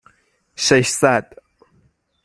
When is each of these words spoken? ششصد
ششصد 0.55 1.39